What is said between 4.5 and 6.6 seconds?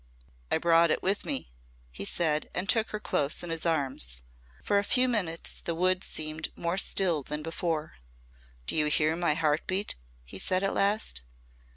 For a few minutes the wood seemed